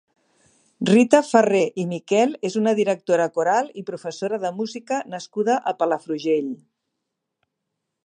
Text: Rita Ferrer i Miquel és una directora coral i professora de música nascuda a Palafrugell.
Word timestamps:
Rita 0.89 1.19
Ferrer 1.27 1.59
i 1.83 1.85
Miquel 1.91 2.33
és 2.49 2.57
una 2.63 2.73
directora 2.81 3.29
coral 3.37 3.71
i 3.83 3.85
professora 3.93 4.43
de 4.47 4.55
música 4.63 5.01
nascuda 5.15 5.63
a 5.73 5.79
Palafrugell. 5.83 6.53